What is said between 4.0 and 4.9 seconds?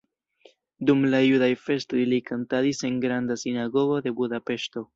de Budapeŝto.